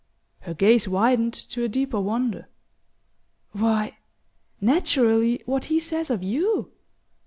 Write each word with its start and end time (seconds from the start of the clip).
Her 0.39 0.55
gaze 0.55 0.87
widened 0.87 1.35
to 1.35 1.63
a 1.63 1.69
deeper 1.69 1.99
wonder. 2.01 2.47
"Why 3.51 3.99
naturally, 4.59 5.43
what 5.45 5.65
he 5.65 5.79
says 5.79 6.09
of 6.09 6.23
you!" 6.23 6.71